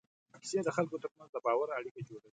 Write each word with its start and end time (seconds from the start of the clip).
کیسې 0.41 0.59
د 0.65 0.69
خلکو 0.77 0.95
تر 1.03 1.09
منځ 1.17 1.29
د 1.33 1.37
باور 1.45 1.67
اړیکه 1.79 2.01
جوړوي. 2.09 2.29